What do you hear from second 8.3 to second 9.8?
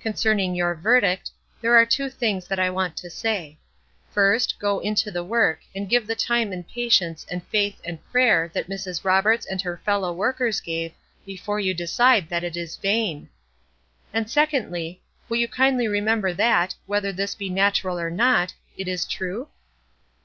that Mrs. Roberts and her